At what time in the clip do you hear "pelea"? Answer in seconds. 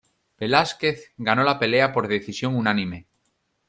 1.59-1.93